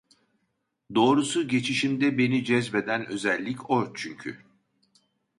Doğrusu 0.95 1.47
geçişimde 1.47 2.17
beni 2.17 2.43
cezbeden 2.45 3.05
özellik 3.05 3.69
o 3.69 3.93
çünkü 3.95 4.37